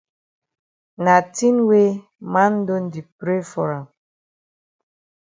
Na 1.03 1.15
tin 1.35 1.57
way 1.69 1.89
man 2.33 2.53
don 2.67 2.83
di 2.93 3.01
pray 3.19 3.41
for 3.51 3.69
am. 3.79 3.85